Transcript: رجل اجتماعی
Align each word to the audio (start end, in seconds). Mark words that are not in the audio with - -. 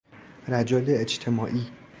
رجل 0.47 0.85
اجتماعی 0.89 1.71